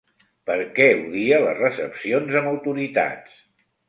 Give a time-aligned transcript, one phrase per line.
[0.49, 3.37] Perquè odia les recepcions amb autoritats.